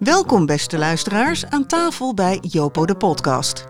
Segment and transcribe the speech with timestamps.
[0.00, 3.64] Welkom beste luisteraars aan tafel bij Jopo de podcast.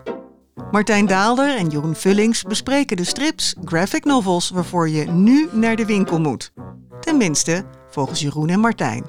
[0.71, 5.85] Martijn Daalder en Jeroen Vullings bespreken de strips, graphic novels waarvoor je nu naar de
[5.85, 6.51] winkel moet.
[6.99, 9.05] Tenminste, volgens Jeroen en Martijn.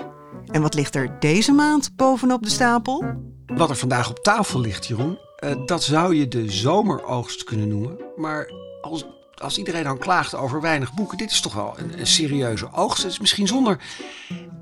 [0.47, 3.05] En wat ligt er deze maand bovenop de stapel?
[3.47, 7.97] Wat er vandaag op tafel ligt, Jeroen, uh, dat zou je de zomeroogst kunnen noemen.
[8.17, 12.07] Maar als, als iedereen dan klaagt over weinig boeken, dit is toch wel een, een
[12.07, 13.03] serieuze oogst.
[13.03, 13.79] Het is misschien zonder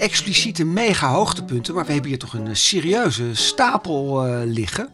[0.01, 4.89] expliciete mega hoogtepunten, maar we hebben hier toch een serieuze stapel uh, liggen.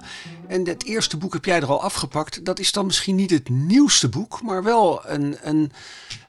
[0.49, 2.45] En het eerste boek heb jij er al afgepakt.
[2.45, 5.73] Dat is dan misschien niet het nieuwste boek, maar wel een, een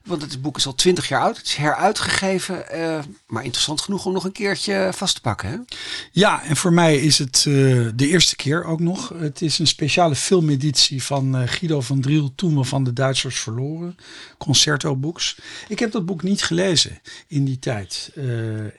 [0.08, 1.36] want het boek is al twintig jaar oud.
[1.36, 2.64] Het is heruitgegeven.
[2.74, 5.48] Uh, maar interessant genoeg om nog een keertje vast te pakken.
[5.48, 5.56] Hè?
[6.12, 9.12] Ja, en voor mij is het uh, de eerste keer ook nog.
[9.18, 12.32] Het is een speciale filmeditie van uh, Guido van Driel.
[12.34, 13.96] Toen we van de Duitsers verloren.
[14.38, 15.38] Concerto Books.
[15.68, 18.10] Ik heb dat boek niet gelezen in die tijd.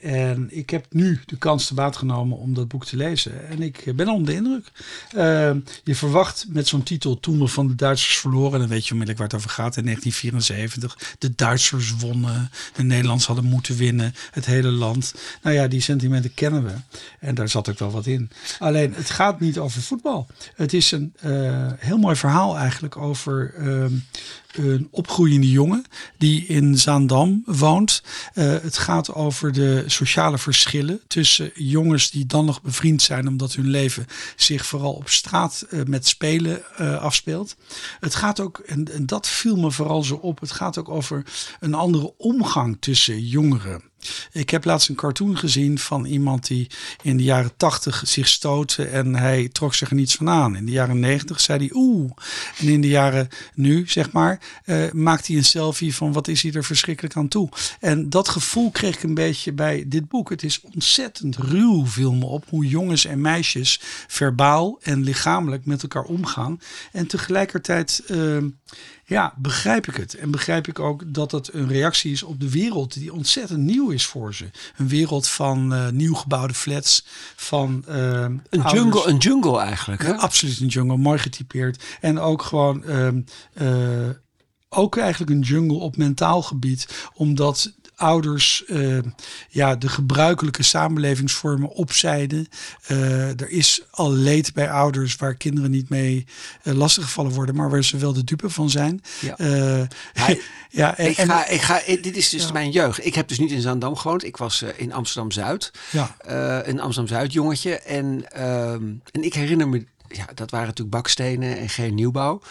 [0.02, 3.50] en ik heb nu de kans te baat genomen om dat boek te lezen.
[3.50, 4.72] En ik ben onder de indruk.
[5.84, 8.60] Je verwacht met zo'n titel Toen we van de Duitsers verloren.
[8.60, 9.78] Dan weet je onmiddellijk waar het over gaat.
[9.78, 15.14] In 1974 de Duitsers wonnen, de Nederlanders hadden moeten winnen, het hele land.
[15.42, 16.74] Nou ja, die sentimenten kennen we.
[17.20, 18.32] En daar zat ook wel wat in.
[18.60, 20.28] Alleen, het gaat niet over voetbal.
[20.56, 23.86] Het is een uh, heel mooi verhaal eigenlijk over uh,
[24.52, 25.86] een opgroeiende jongen
[26.18, 28.04] die in Zaandam woont.
[28.34, 33.54] Uh, het gaat over de sociale verschillen tussen jongens die dan nog bevriend zijn omdat
[33.54, 37.56] hun leven zich vooral op straat uh, met spelen uh, afspeelt.
[38.00, 41.24] Het gaat ook, en, en dat viel me vooral zo op, het gaat ook over
[41.60, 43.90] een andere omgang tussen jongeren.
[44.32, 46.68] Ik heb laatst een cartoon gezien van iemand die
[47.02, 50.56] in de jaren tachtig zich stootte en hij trok zich er niets van aan.
[50.56, 52.12] In de jaren negentig zei hij oeh.
[52.58, 56.42] En in de jaren nu, zeg maar, uh, maakt hij een selfie van wat is
[56.42, 57.50] hij er verschrikkelijk aan toe.
[57.80, 60.30] En dat gevoel kreeg ik een beetje bij dit boek.
[60.30, 65.82] Het is ontzettend ruw, viel me op, hoe jongens en meisjes verbaal en lichamelijk met
[65.82, 66.60] elkaar omgaan.
[66.92, 68.04] En tegelijkertijd...
[68.08, 68.38] Uh,
[69.10, 70.14] ja, begrijp ik het.
[70.14, 73.90] En begrijp ik ook dat het een reactie is op de wereld die ontzettend nieuw
[73.90, 74.50] is voor ze.
[74.78, 77.06] Een wereld van uh, nieuw gebouwde flats,
[77.36, 77.96] van uh,
[78.50, 80.02] een jungle, een jungle eigenlijk.
[80.02, 80.10] Hè?
[80.10, 81.84] Ja, absoluut een jungle, mooi getypeerd.
[82.02, 82.84] En ook gewoon
[83.62, 84.10] uh,
[84.70, 89.00] ook eigenlijk een jungle op mentaal gebied, omdat ouders uh,
[89.50, 92.48] ja, de gebruikelijke samenlevingsvormen opzijden.
[92.88, 96.26] Uh, er is al leed bij ouders waar kinderen niet mee
[96.64, 99.02] uh, lastiggevallen worden, maar waar ze wel de dupe van zijn.
[99.20, 99.36] Ja.
[100.14, 102.52] Hij, ja en, ik ga, ik ga, dit is dus ja.
[102.52, 103.06] mijn jeugd.
[103.06, 104.24] Ik heb dus niet in Zaandam gewoond.
[104.24, 105.72] Ik was in Amsterdam Zuid.
[105.92, 106.16] Ja.
[106.66, 107.80] een Amsterdam Zuid jongetje.
[107.80, 112.42] En, ehm, en ik herinner me, ja, dat waren natuurlijk bakstenen en geen nieuwbouw.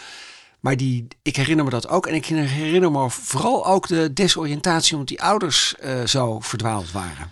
[0.59, 2.07] Maar die, ik herinner me dat ook.
[2.07, 7.31] En ik herinner me vooral ook de desoriëntatie omdat die ouders uh, zo verdwaald waren.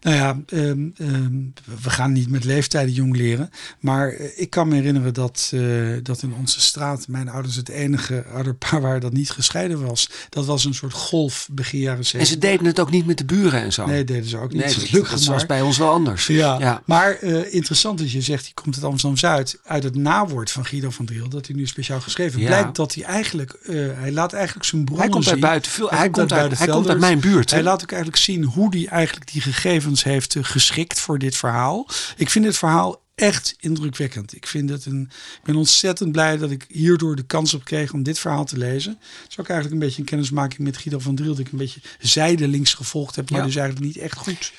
[0.00, 3.50] Nou ja, um, um, we gaan niet met leeftijden jong leren.
[3.80, 7.68] Maar uh, ik kan me herinneren dat, uh, dat in onze straat mijn ouders het
[7.68, 10.10] enige ouderpaar waren dat niet gescheiden was.
[10.28, 12.20] Dat was een soort golf begin jaren 70.
[12.20, 13.86] En ze deden het ook niet met de buren en zo?
[13.86, 14.64] Nee, deden ze ook niet.
[14.64, 15.10] Nee, gelukkig.
[15.10, 16.26] Dat was bij ons wel anders.
[16.26, 16.82] Ja, ja.
[16.84, 19.60] maar uh, interessant is, je zegt, die komt uit Amsterdam-Zuid.
[19.64, 22.40] Uit het nawoord van Guido van Driel, dat hij nu speciaal geschreven.
[22.40, 22.46] Ja.
[22.46, 23.58] Blijkt dat hij eigenlijk,
[23.94, 25.88] hij laat eigenlijk zijn bronnen Hij komt uit buiten veel.
[25.88, 27.50] Hij, hij, komt, uit, uit, hij komt uit mijn buurt.
[27.50, 31.88] Hij laat ook eigenlijk zien hoe hij eigenlijk die gegevens heeft geschikt voor dit verhaal.
[32.16, 34.34] Ik vind dit verhaal echt indrukwekkend.
[34.36, 35.02] Ik vind het een.
[35.38, 38.58] Ik ben ontzettend blij dat ik hierdoor de kans op kreeg om dit verhaal te
[38.58, 38.98] lezen.
[39.00, 41.58] Het is ook eigenlijk een beetje een kennismaking met Guido van Driel, dat ik een
[41.58, 43.46] beetje zijdelings gevolgd heb, maar ja.
[43.46, 44.52] dus eigenlijk niet echt goed.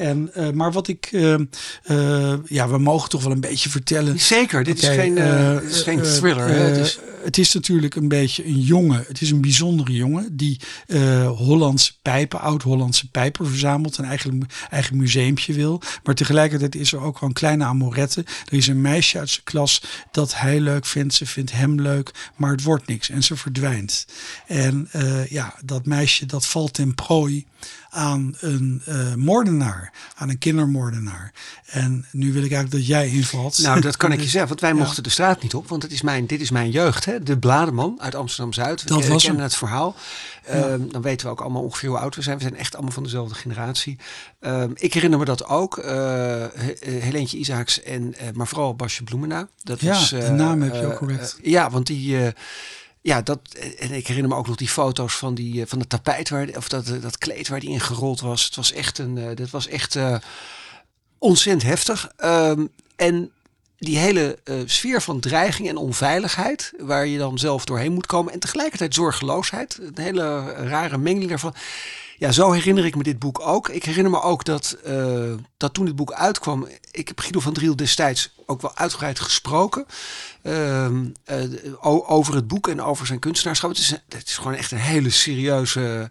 [0.00, 1.34] En, uh, maar wat ik, uh,
[1.90, 4.20] uh, ja, we mogen toch wel een beetje vertellen.
[4.20, 5.14] Zeker, dit okay, is geen,
[5.60, 6.48] dit is geen thriller.
[6.48, 6.98] het, is...
[7.24, 9.04] het is natuurlijk een beetje een jongen.
[9.06, 10.60] Het is een bijzondere jongen die
[11.26, 13.98] Hollandse pijpen, oud-Hollandse pijpen verzamelt.
[13.98, 15.82] Een eigen, eigen museumpje wil.
[16.04, 18.20] Maar tegelijkertijd is er ook wel een kleine amorette.
[18.20, 21.14] Er is een meisje uit zijn klas dat hij leuk vindt.
[21.14, 23.10] Ze vindt hem leuk, maar het wordt niks.
[23.10, 24.06] En ze verdwijnt.
[24.46, 24.88] En
[25.28, 27.46] ja, dat meisje dat valt ten prooi
[27.90, 31.32] aan een uh, moordenaar, aan een kindermoordenaar.
[31.66, 33.58] En nu wil ik eigenlijk dat jij invalt.
[33.58, 34.76] Nou, dat kan ik je zeggen, want wij ja.
[34.76, 37.04] mochten de straat niet op, want het is mijn, dit is mijn jeugd.
[37.04, 37.22] Hè?
[37.22, 38.88] De Blademan uit Amsterdam-Zuid.
[38.88, 39.96] Dat we was kennen het verhaal.
[40.46, 40.68] Ja.
[40.68, 42.36] Um, dan weten we ook allemaal ongeveer hoe oud we zijn.
[42.36, 43.98] We zijn echt allemaal van dezelfde generatie.
[44.40, 45.76] Um, ik herinner me dat ook.
[45.76, 46.44] Uh,
[46.80, 49.48] Helentje Isaacs en, uh, maar vooral Basje Bloemena.
[49.62, 51.38] Dat ja, was, de naam heb je ook correct.
[51.42, 52.32] ja, want die
[53.00, 53.40] ja, dat,
[53.78, 56.68] en ik herinner me ook nog die foto's van, die, van het tapijt, waar, of
[56.68, 58.44] dat, dat kleed waar die in gerold was.
[58.44, 60.16] Het was echt, een, dat was echt uh,
[61.18, 62.10] ontzettend heftig.
[62.24, 63.32] Um, en
[63.78, 68.32] die hele sfeer van dreiging en onveiligheid, waar je dan zelf doorheen moet komen.
[68.32, 71.54] En tegelijkertijd zorgeloosheid, een hele rare mengeling daarvan.
[72.20, 73.68] Ja, zo herinner ik me dit boek ook.
[73.68, 77.52] Ik herinner me ook dat, uh, dat toen dit boek uitkwam, ik heb Guido van
[77.52, 79.86] Driel destijds ook wel uitgebreid gesproken.
[80.42, 80.86] Uh,
[81.30, 83.70] uh, over het boek en over zijn kunstenaarschap.
[83.70, 86.08] Het is, het is gewoon echt een hele serieuze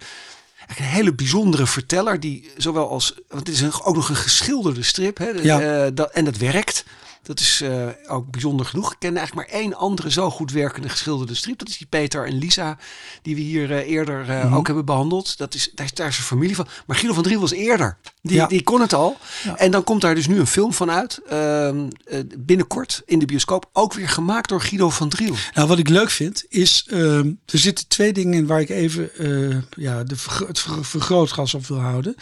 [0.78, 4.84] een hele bijzondere verteller die zowel als, want het is een, ook nog een geschilderde
[4.84, 5.86] strip, hè, ja.
[5.86, 6.86] uh, dat, en dat werkt.
[7.24, 8.92] Dat is uh, ook bijzonder genoeg.
[8.92, 11.60] Ik ken eigenlijk maar één andere zo goed werkende geschilderde strip.
[11.60, 12.78] Dat is die Peter en Lisa,
[13.22, 14.56] die we hier uh, eerder uh, mm -hmm.
[14.56, 15.38] ook hebben behandeld.
[15.38, 16.68] Dat is, daar, is, daar is een familie van.
[16.86, 17.98] Maar Guido van Driel was eerder.
[18.22, 18.48] Die, ja.
[18.48, 19.18] die kon het al.
[19.44, 19.58] Ja.
[19.58, 21.22] En dan komt daar dus nu een film van uit.
[22.38, 23.70] binnenkort in de bioscoop.
[23.74, 25.36] Ook weer gemaakt door Guido van Driel.
[25.54, 29.12] Nou, wat ik leuk vind, is er zitten twee dingen in waar ik even
[29.70, 30.16] ja, de,
[30.48, 32.16] het vergrootglas op wil houden.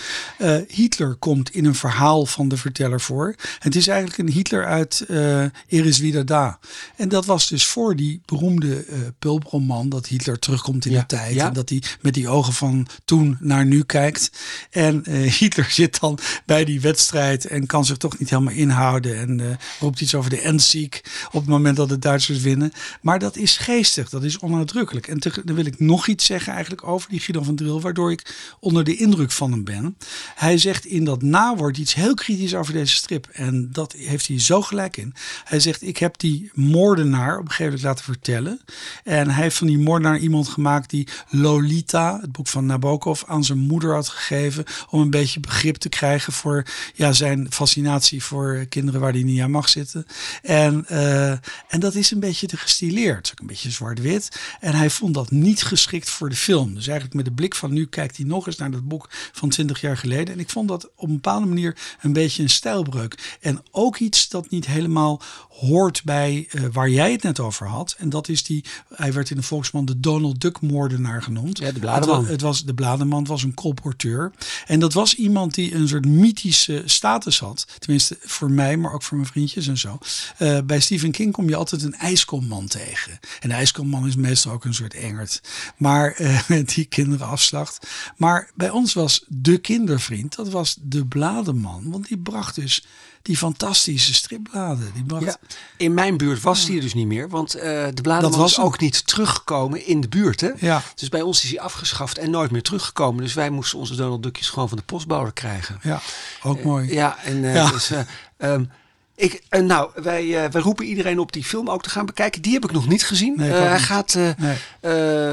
[0.68, 3.36] Hitler komt in een verhaal van de verteller voor.
[3.60, 6.60] Het is eigenlijk een Hitler uit uh, Iris Wieder Da.
[6.96, 11.00] En dat was dus voor die beroemde uh, pulproman dat Hitler terugkomt in ja.
[11.00, 11.34] de tijd.
[11.34, 11.48] Ja.
[11.48, 14.32] En dat hij met die ogen van toen naar nu kijkt.
[14.70, 19.18] En uh, Hitler zit dan bij die wedstrijd en kan zich toch niet helemaal inhouden.
[19.18, 22.72] En roept iets over de Endziek op het moment dat de Duitsers winnen.
[23.02, 25.08] Maar dat is geestig, dat is onuitdrukkelijk.
[25.08, 28.12] En te, dan wil ik nog iets zeggen eigenlijk over die Guido van Driel, waardoor
[28.12, 29.98] ik onder de indruk van hem ben.
[30.36, 33.28] Hij zegt in dat nawoord iets heel kritisch over deze strip.
[33.32, 35.14] En dat heeft hij zo gelijk in.
[35.44, 38.60] Hij zegt, ik heb die moordenaar op een gegeven moment laten vertellen.
[39.04, 43.44] En hij heeft van die moordenaar iemand gemaakt die Lolita, het boek van Nabokov, aan
[43.44, 44.64] zijn moeder had gegeven.
[44.90, 49.42] Om een beetje begrip te krijgen voor ja, zijn fascinatie voor kinderen waar hij niet
[49.42, 50.06] aan mag zitten.
[50.42, 51.32] En, uh,
[51.68, 53.30] en dat is een beetje te gestileerd.
[53.32, 54.40] Ook een beetje zwart-wit.
[54.60, 56.74] En hij vond dat niet geschikt voor de film.
[56.74, 59.50] Dus eigenlijk met de blik van nu kijkt hij nog eens naar dat boek van
[59.50, 60.34] 20 jaar geleden.
[60.34, 63.38] En ik vond dat op een bepaalde manier een beetje een stijlbreuk.
[63.42, 67.96] En ook iets dat niet helemaal hoort bij uh, waar jij het net over had.
[67.98, 68.64] En dat is die,
[68.96, 71.58] hij werd in de volksman de Donald Duck moordenaar genoemd.
[71.58, 72.20] Ja, de blademan.
[72.20, 74.32] Het, het was, de blademan was een colporteur.
[74.66, 77.68] En dat was iemand die een soort mythische status had.
[77.80, 79.98] Tenminste voor mij, maar ook voor mijn vriendjes en zo.
[80.40, 83.20] Uh, bij Stephen King kom je altijd een ijskomman tegen.
[83.40, 85.42] En de ijskomman is meestal ook een soort engert.
[85.78, 86.40] Maar uh,
[86.76, 87.88] die kinderen afslacht.
[88.18, 91.92] Maar bij ons was de kindervriend, dat was de blademan.
[91.92, 92.86] Want die bracht dus
[93.22, 94.92] die fantastische stripbladen.
[94.94, 95.24] Die bracht...
[95.24, 95.38] ja,
[95.78, 97.62] in mijn buurt was die er dus niet meer, want uh,
[97.94, 98.66] de bladen was hem.
[98.66, 100.42] ook niet teruggekomen in de buurt.
[100.42, 100.50] Hè?
[100.58, 100.82] Ja.
[100.96, 103.24] Dus bij ons is hij afgeschaft en nooit meer teruggekomen.
[103.24, 105.80] Dus wij moesten onze Donald Duckjes gewoon van de postbouwer krijgen.
[105.82, 106.02] Ja,
[106.44, 106.88] ook mooi.
[106.88, 107.70] Uh, ja, en uh, Ja.
[107.72, 107.92] Dus,
[108.38, 108.70] um,
[109.16, 112.42] ik, nou, wij, wij roepen iedereen op die film ook te gaan bekijken.
[112.42, 113.34] Die heb ik nog niet gezien.
[113.38, 113.82] Nee, uh, hij, niet.
[113.82, 114.58] gaat, uh, Nee.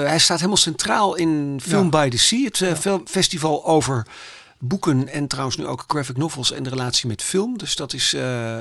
[0.06, 1.88] hij staat helemaal centraal in Film Ja.
[1.88, 2.44] by the Sea.
[2.44, 4.06] Het filmfestival over
[4.66, 7.58] boeken en trouwens nu ook graphic novels en de relatie met film.
[7.58, 8.20] Dus dat is, uh,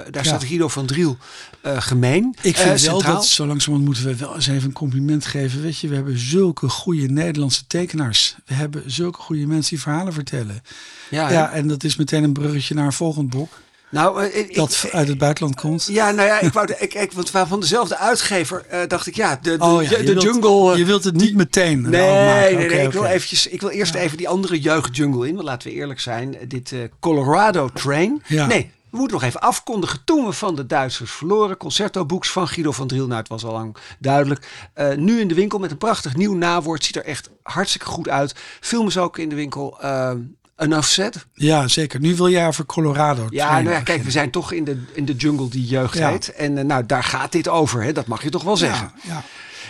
[0.10, 1.18] daar staat Guido van Driel
[1.66, 2.36] uh, gemeen.
[2.42, 5.62] Ik vind uh, wel dat zo langzamerhand moeten we wel eens even een compliment geven.
[5.62, 8.36] Weet je, we hebben zulke goede Nederlandse tekenaars.
[8.46, 10.64] We hebben zulke goede mensen die verhalen vertellen.
[11.10, 11.52] Ja, Ja, ja.
[11.52, 13.62] en dat is meteen een bruggetje naar een volgend boek.
[13.94, 15.86] Nou, ik, Dat uit het buitenland komt.
[15.92, 19.16] Ja, nou ja, ik wou, de, ik, ik, want van dezelfde uitgever uh, dacht ik,
[19.16, 20.72] ja, de, de, Oh ja, de, je de wilt- jungle.
[20.72, 22.86] uh, Je wilt het niet meteen Nee, nee, nee.
[22.86, 25.34] Ik wil, eventjes, ik wil eerst even die andere jeugdjungle in.
[25.36, 26.36] Want laten we eerlijk zijn.
[26.48, 28.22] Dit uh, Colorado Train.
[28.28, 28.46] Ja.
[28.46, 30.00] Nee, we moeten nog even afkondigen.
[30.06, 31.58] Toen we van de Duitsers verloren.
[31.58, 33.08] Concerto-boeks van Guido van Driel.
[33.08, 34.48] Nou, het was al lang duidelijk.
[34.78, 36.84] Uh, nu in de winkel met een prachtig nieuw nawoord.
[36.84, 38.36] Ziet er echt hartstikke goed uit.
[38.60, 39.78] Film is ook in de winkel.
[39.84, 40.12] Uh,
[40.58, 41.26] Enough said.
[41.34, 42.00] Ja, zeker.
[42.00, 43.28] Nu wil jij over Colorado.
[43.30, 46.10] Ja, nou ja, kijk, we zijn toch in de, in de jungle die jeugd Ja.
[46.10, 46.34] heet.
[46.34, 47.84] En uh, nou, daar gaat dit over.
[47.84, 47.92] Hè?
[47.92, 48.92] Dat mag je toch wel zeggen.
[49.04, 49.24] Ja.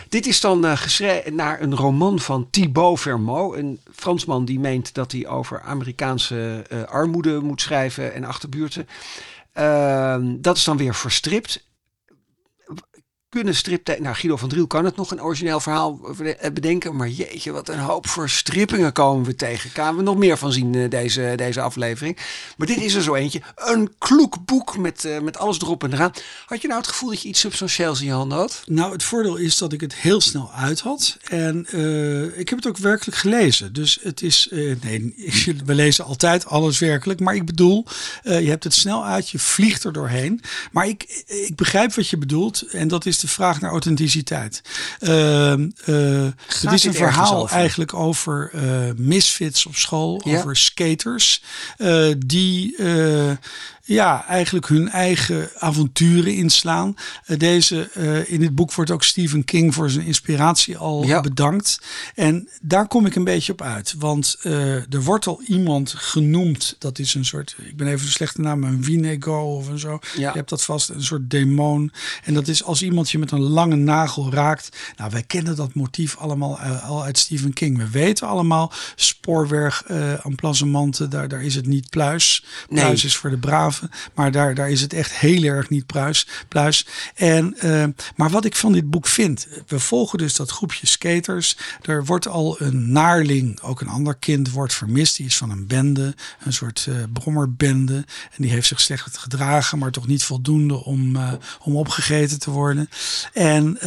[0.10, 3.58] Dit is dan uh, geschreven naar een roman van Thibaut Vermeau.
[3.58, 8.88] Een Fransman die meent dat hij over Amerikaanse uh, armoede moet schrijven en achterbuurten.
[9.58, 11.66] Uh, dat is dan weer verstript.
[13.34, 16.00] Kunnen stripte nou Guido van Driel kan het nog een origineel verhaal
[16.54, 16.96] bedenken.
[16.96, 19.70] Maar jeetje, wat een hoop verstrippingen komen we tegen.
[19.70, 22.18] Gaan we nog meer van zien uh, deze, deze aflevering.
[22.58, 23.42] Maar dit is er zo eentje.
[23.56, 26.12] Een kloek boek met, met alles erop en eraan.
[26.46, 28.64] Had je nou het gevoel dat je iets substantieels in je handen had?
[28.66, 31.18] Nou, het voordeel is dat ik het heel snel uit had.
[31.24, 31.60] En
[32.38, 33.74] ik heb het ook werkelijk gelezen.
[33.74, 34.48] Dus het is.
[34.82, 35.14] Nee,
[35.66, 37.20] we lezen altijd alles werkelijk.
[37.20, 37.86] Maar ik bedoel,
[38.24, 40.42] je hebt het snel uit, je vliegt er doorheen.
[40.72, 42.62] Maar ik, ik begrijp wat je bedoelt.
[42.62, 44.62] En dat is de vraag naar authenticiteit.
[45.00, 47.56] het is een verhaal over?
[47.56, 48.52] eigenlijk over
[48.96, 50.38] misfits op school, ja.
[50.38, 51.44] over skaters.
[52.18, 52.76] die
[53.94, 56.96] ja, eigenlijk hun eigen avonturen inslaan.
[57.28, 61.22] Uh, deze, uh, in dit boek wordt ook Stephen King voor zijn inspiratie al ja.
[61.22, 61.82] bedankt.
[62.16, 63.96] En daar kom ik een beetje op uit.
[63.98, 66.76] Want uh, er wordt al iemand genoemd.
[66.80, 70.00] Dat is een soort, ik ben even een slechte naam, een Winego of een zo.
[70.16, 70.30] Ja.
[70.30, 71.92] Je hebt dat vast, een soort demon.
[72.24, 74.78] En dat is als iemand je met een lange nagel raakt.
[74.98, 77.78] Nou, wij kennen dat motief allemaal al uit Stephen King.
[77.78, 82.46] We weten allemaal, spoorweg, uh, emplacementen, daar, daar is het niet pluis.
[82.68, 83.12] Pluis nee.
[83.12, 83.83] is voor de braven,
[84.14, 86.28] maar daar, daar is het echt heel erg niet pluis.
[86.48, 86.88] pluis.
[87.16, 87.86] En, uh,
[88.16, 91.58] maar wat ik van dit boek vind, we volgen dus dat groepje skaters.
[91.82, 95.18] Er wordt al een naarling, ook een ander kind, wordt vermist.
[95.18, 97.96] Die is van een bende, een soort uh, brommerbende.
[97.96, 102.52] En die heeft zich slecht gedragen, maar toch niet voldoende om, uh, om opgegeten te
[102.52, 102.90] worden.
[103.34, 103.78] En,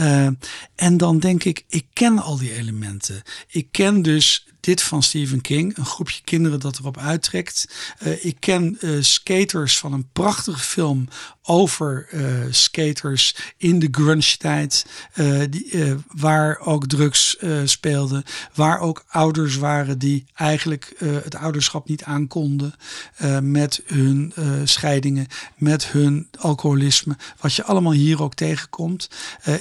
[0.74, 3.22] en dan denk ik, ik ken al die elementen.
[3.48, 7.66] Ik ken dus dit van Stephen King, een groepje kinderen dat erop uittrekt.
[8.02, 11.08] Uh, ik ken uh, skaters van een prachtige film
[11.46, 14.86] over uh, skaters in de grunge-tijd,
[15.50, 18.24] die, waar ook drugs speelden,
[18.54, 22.74] waar ook ouders waren die eigenlijk het ouderschap niet aankonden
[23.40, 24.32] met hun
[24.64, 25.26] scheidingen,
[25.56, 29.08] met hun alcoholisme, wat je allemaal hier ook tegenkomt.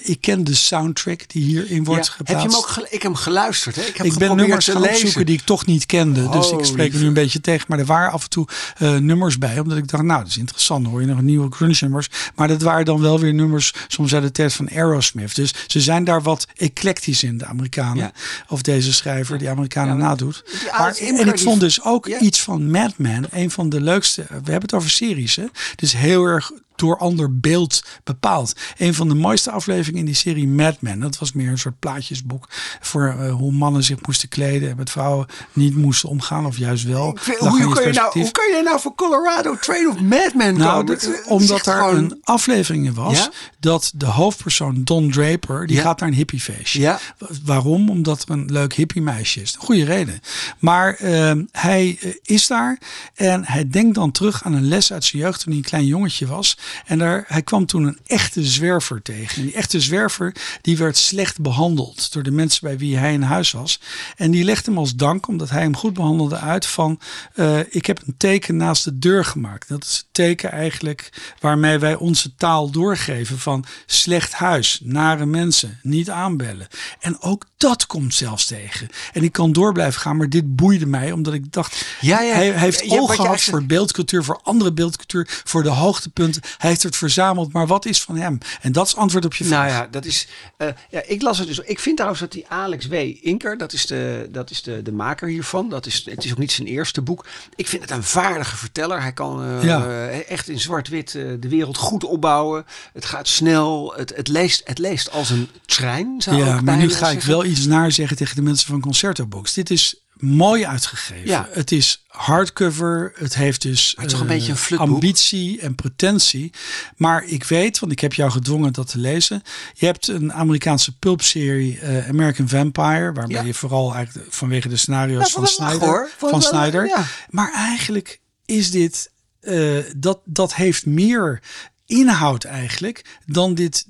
[0.01, 2.44] ik ken de soundtrack die hierin wordt ja, geplaatst.
[2.44, 3.75] Heb je hem ook ik heb hem geluisterd?
[3.75, 3.82] Hè?
[3.82, 6.30] Ik, heb ik ben nummers gaan opzoeken die ik toch niet kende.
[6.30, 7.65] dus ik spreek er nu een beetje tegen.
[7.68, 8.48] Maar er waren af en toe
[8.80, 9.60] uh, nummers bij.
[9.60, 10.88] Omdat ik dacht, nou, dat is interessant.
[10.88, 12.10] Hoor je nog een nieuwe grunge nummers.
[12.36, 15.36] Maar dat waren dan wel weer nummers soms uit de tijd van Aerosmith.
[15.36, 17.98] Dus ze zijn daar wat eclectisch in, de Amerikanen.
[17.98, 18.12] Ja.
[18.48, 20.44] Of deze schrijver, die Amerikanen nadoet.
[20.77, 23.25] Maar, en ik vond dus ook iets van Mad Men.
[23.32, 24.22] Een van de leukste.
[24.22, 25.36] We hebben het over series.
[25.36, 25.46] Hè?
[25.75, 28.53] Dus heel erg door ander beeld bepaald.
[28.77, 31.00] Een van de mooiste afleveringen in die serie Mad Men.
[31.00, 32.48] Dat was meer een soort plaatjesboek
[32.82, 36.84] voor uh, hoe mannen zich moesten kleden en met vrouwen niet moesten omgaan of juist
[36.84, 37.17] wel.
[37.20, 40.86] Vind, hoe, kun je nou, hoe je nou voor Colorado Train of Mad Men nou,
[40.86, 41.96] dat, omdat er gewoon...
[41.96, 43.32] een aflevering was ja?
[43.60, 45.82] dat de hoofdpersoon Don Draper die ja?
[45.82, 46.79] gaat naar een hippiefeestje.
[46.79, 47.00] Ja?
[47.44, 47.89] Waarom?
[47.89, 49.55] Omdat er een leuk hippie meisje is.
[49.60, 50.20] Goede reden.
[50.60, 52.79] Maar uh, hij uh, is daar
[53.13, 55.86] en hij denkt dan terug aan een les uit zijn jeugd toen hij een klein
[55.86, 56.58] jongetje was.
[56.86, 59.38] En daar, hij kwam toen een echte zwerver tegen.
[59.38, 63.22] En die echte zwerver die werd slecht behandeld door de mensen bij wie hij in
[63.22, 63.80] huis was.
[64.16, 67.00] En die legde hem als dank, omdat hij hem goed behandelde, uit van
[67.36, 69.68] uh, ik heb een teken naast de deur gemaakt.
[69.68, 75.80] Dat is het teken eigenlijk waarmee wij onze taal doorgeven van slecht huis, nare mensen,
[75.82, 76.68] niet aanbellen.
[77.00, 78.90] En ook dat komt zelfs tegen.
[79.14, 82.34] En ik kan door blijven gaan, maar dit boeide mij omdat ik dacht, ja, ja,
[82.34, 86.42] hij, hij heeft oog gehad voor beeldcultuur, voor andere beeldcultuur, voor de hoogtepunten.
[86.58, 88.38] Hij heeft het verzameld, maar wat is van hem?
[88.62, 89.70] En dat is antwoord op je vraag.
[89.70, 90.28] Nou ja, dat is.
[90.58, 91.60] Uh, ja, ik las het dus.
[91.60, 92.94] Ik vind trouwens dat die Alex W.
[93.22, 95.70] Inker, dat is de, dat is de, de maker hiervan.
[95.70, 97.26] Dat is, het is ook niet zijn eerste boek.
[97.56, 99.02] Ik vind het een vaardige verteller.
[99.02, 100.08] Hij kan uh, ja.
[100.08, 102.66] echt in zwart-wit de wereld goed opbouwen.
[102.94, 103.94] Het gaat snel.
[103.96, 106.22] Het, het, leest, het leest als een trein.
[106.22, 109.26] Zou ja, maar nu ga ik wel iets naar zeggen tegen de mensen van Concerto
[109.26, 109.54] Books.
[109.54, 111.28] Dit is mooi uitgegeven.
[111.28, 111.48] Ja.
[111.52, 113.12] Het is hardcover.
[113.16, 116.54] Het heeft dus het toch een uh, beetje een ambitie en pretentie.
[116.98, 119.42] Maar ik weet, want ik heb jou gedwongen dat te lezen.
[119.74, 123.44] Je hebt een Amerikaanse pulpserie uh, American Vampire, waarbij ja.
[123.44, 127.08] je vooral eigenlijk vanwege de scenario's ja, van Snyder, van Snyder.
[127.30, 131.42] Maar eigenlijk is dit uh, dat dat heeft meer
[131.86, 133.86] inhoud eigenlijk dan dit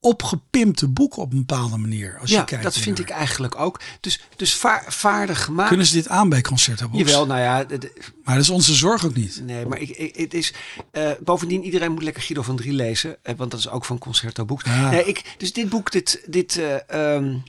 [0.00, 2.18] opgepimpte boek op een bepaalde manier.
[2.20, 3.80] Als ja, je kijkt dat vind ik eigenlijk ook.
[4.00, 5.68] Dus, dus vaar, vaardig gemaakt.
[5.68, 6.98] Kunnen ze dit aan bij Concerto Box?
[7.02, 7.64] Jawel, nou ja.
[7.64, 7.92] De,
[8.24, 9.40] maar dat is onze zorg ook niet.
[9.44, 10.54] Nee, maar ik, ik, het is...
[10.92, 13.16] Uh, bovendien, iedereen moet lekker Guido van Drie lezen.
[13.24, 14.46] Uh, want dat is ook van Concerto.
[14.64, 14.90] Ja.
[14.90, 16.22] Nee, ik, dus dit boek, dit...
[16.26, 17.42] dit uh, um,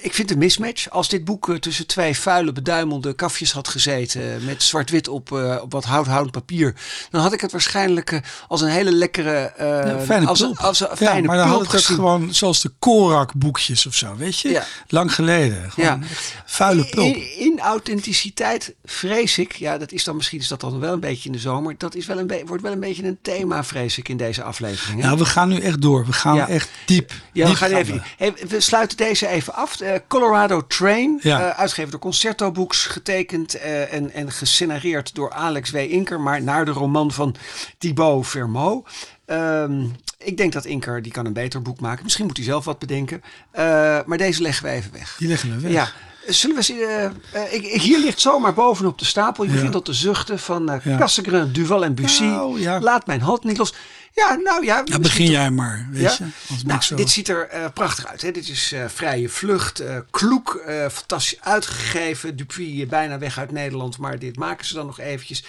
[0.00, 0.90] ik vind een mismatch.
[0.90, 4.44] Als dit boek tussen twee vuile, beduimelde kafjes had gezeten.
[4.44, 5.32] met zwart-wit op,
[5.62, 6.74] op wat houthoudend papier.
[7.10, 9.52] dan had ik het waarschijnlijk als een hele lekkere.
[9.58, 10.58] Ja, fijne als, pulp.
[10.58, 11.96] als een ja, fijne maar dan had het ook gezien.
[11.96, 14.16] gewoon zoals de Korak-boekjes of zo.
[14.16, 14.48] Weet je?
[14.48, 14.64] Ja.
[14.88, 15.70] Lang geleden.
[15.70, 16.04] Gewoon.
[16.44, 17.14] Vuile pulp.
[17.14, 19.52] In, in authenticiteit vrees ik.
[19.52, 21.74] Ja, dat is dan misschien is dat dan wel een beetje in de zomer.
[21.78, 25.00] Dat is wel een wordt wel een beetje een thema, vrees ik, in deze aflevering.
[25.00, 25.06] hè?
[25.06, 26.06] Nou, we gaan nu echt door.
[26.06, 27.12] We gaan echt diep.
[27.32, 28.02] Ja, we gaan even.
[28.16, 29.79] Hey, we sluiten deze even af.
[29.80, 31.40] Eh, Colorado Train, Ja.
[31.40, 35.76] eh, uitgegeven door Concerto Books, getekend eh, en, en gescenareerd door Alex W.
[35.76, 37.34] Inker, maar naar de roman van
[37.78, 38.82] Thibaut Vermeau.
[39.26, 39.84] Ehm,
[40.18, 42.02] ik denk dat Inker, die kan een beter boek maken.
[42.04, 43.22] Misschien moet hij zelf wat bedenken.
[44.06, 45.16] Maar deze leggen we even weg.
[45.18, 45.72] Die leggen we weg.
[45.72, 45.88] Ja.
[46.26, 49.44] Zullen we eh, ik, ik- hier ligt zomaar bovenop de stapel.
[49.44, 49.56] Je Ja.
[49.56, 50.96] begint al te zuchten van Ja.
[50.98, 52.22] Cassegrain, Duval en Bussy.
[52.24, 52.80] Nou, ja.
[52.80, 53.74] Laat mijn hand niet los.
[54.12, 54.82] Ja, nou ja.
[54.84, 55.86] Ja, begin toch- jij maar.
[55.90, 56.10] Weet ja?
[56.18, 56.54] je?
[56.56, 56.96] Ben Nou, zo...
[56.96, 58.22] dit ziet er eh, prachtig uit.
[58.22, 58.30] Hè?
[58.30, 62.36] Dit is eh, vrije vlucht, eh, kloek, fantastisch uitgegeven.
[62.36, 65.44] Dupuis bijna weg uit Nederland, maar dit maken ze dan nog eventjes.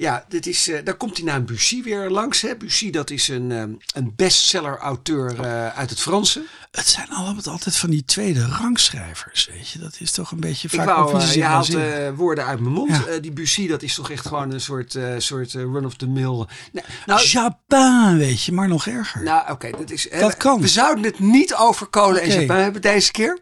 [0.00, 2.40] Ja, dit is, uh, daar komt die naam Bussy weer langs.
[2.40, 2.56] Hè.
[2.56, 6.42] Bussy, dat is een, um, een bestseller-auteur uh, uit het Franse.
[6.70, 9.78] Het zijn allemaal altijd van die tweede rangschrijvers, weet je.
[9.78, 10.80] Dat is toch een beetje vaak...
[10.80, 11.76] Ik wou, uh, je haalt
[12.16, 12.90] woorden uit mijn mond.
[12.90, 13.18] Ja.
[13.18, 16.46] die Bussy, dat is toch echt gewoon een soort, soort run-of-the-mill...
[17.06, 19.22] Nou, Japin, weet je, maar nog erger.
[19.22, 20.08] Nou, oké, okay, dat is...
[20.20, 20.60] Dat kan.
[20.60, 22.30] We zouden het niet over kolen okay.
[22.30, 23.38] en Japin hebben deze keer.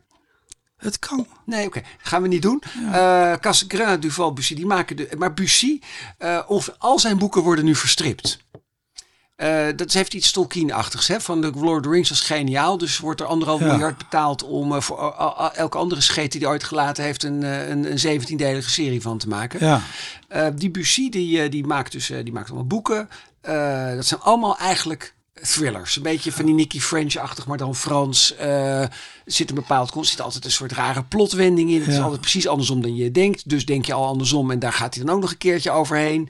[0.78, 1.26] Het kan.
[1.44, 1.78] Nee, oké.
[1.78, 1.90] Okay.
[1.98, 2.62] Gaan we niet doen.
[2.80, 3.32] Ja.
[3.32, 5.08] Uh, Cassegrain, Duval, Bussy, die maken de...
[5.18, 5.80] Maar Bussy,
[6.18, 8.38] uh, of al zijn boeken worden nu verstript.
[9.36, 11.08] Uh, dat heeft iets Tolkien-achtigs.
[11.08, 11.20] Hè?
[11.20, 12.78] Van de Lord of the Rings was geniaal.
[12.78, 13.66] Dus wordt er anderhalf ja.
[13.66, 15.14] miljard betaald om uh, voor
[15.54, 19.28] elke andere scheet die hij ooit gelaten heeft een, een, een 17-delige serie van te
[19.28, 19.66] maken.
[19.66, 20.50] Ja.
[20.50, 23.08] die Bussy die, die maakt dus die maakt allemaal boeken.
[23.96, 25.96] dat zijn allemaal eigenlijk thrillers.
[25.96, 28.34] Een beetje van die Nicky French-achtig, maar dan Frans.
[28.40, 28.84] Uh,
[29.24, 31.76] zit een bepaald, er zit altijd een soort rare plotwending in.
[31.76, 31.92] Het ja.
[31.92, 33.48] is altijd precies andersom dan je denkt.
[33.48, 36.28] Dus denk je al andersom en daar gaat hij dan ook nog een keertje overheen.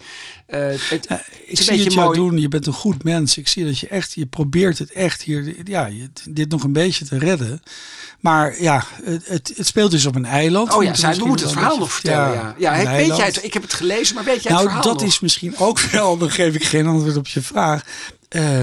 [0.48, 2.38] Uh, het, ja, ik zie het jou doen.
[2.38, 3.38] Je bent een goed mens.
[3.38, 6.72] Ik zie dat je echt, je probeert het echt hier, ja, je, dit nog een
[6.72, 7.62] beetje te redden.
[8.20, 10.74] Maar ja, het, het, het speelt dus op een eiland.
[10.74, 12.32] Oh ja, zij, we moeten het verhaal nog vertellen.
[12.32, 12.76] Ja, ja.
[12.76, 13.44] ja weet jij het?
[13.44, 15.10] Ik heb het gelezen, maar weet jij nou, het verhaal dat nog?
[15.10, 17.84] is misschien ook wel, dan geef ik geen antwoord op je vraag.
[18.30, 18.62] Uh,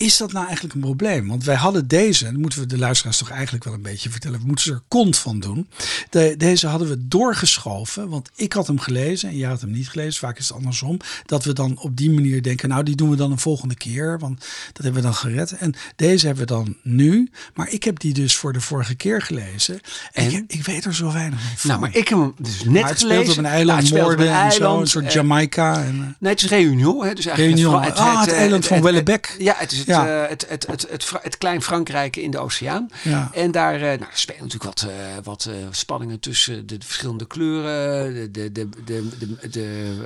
[0.00, 1.28] is dat nou eigenlijk een probleem?
[1.28, 4.40] Want wij hadden deze, en moeten we de luisteraars toch eigenlijk wel een beetje vertellen,
[4.40, 5.68] we moeten ze er kont van doen.
[6.10, 9.88] De, deze hadden we doorgeschoven, want ik had hem gelezen en jij had hem niet
[9.88, 10.96] gelezen, vaak is het andersom.
[11.26, 14.18] Dat we dan op die manier denken, nou die doen we dan een volgende keer,
[14.18, 14.38] want
[14.72, 15.52] dat hebben we dan gered.
[15.52, 19.22] En deze hebben we dan nu, maar ik heb die dus voor de vorige keer
[19.22, 19.80] gelezen.
[20.12, 20.32] En?
[20.32, 21.70] Ik, ik, weet er zo weinig van.
[21.70, 23.22] Nou, maar ik heb hem dus net maar het gelezen.
[23.22, 25.84] speelt op een eiland, nou, moorden een en zo, eiland, een soort eh, Jamaica.
[25.84, 27.04] En, Nee, het is Réunion.
[27.04, 27.84] Hè, dus eigenlijk.
[27.84, 29.36] Het, ah, het, eh, eiland van Wellebec.
[29.38, 30.22] Ja, het is het, Ja.
[30.22, 32.88] eh, het, het, het, het, het klein Frankrijk in de oceaan.
[33.02, 33.30] Ja.
[33.34, 34.94] En daar, eh, nou, spelen natuurlijk wat, eh,
[35.24, 38.12] wat spanningen tussen de verschillende kleuren.
[38.14, 39.96] De, de, de, de, de, de,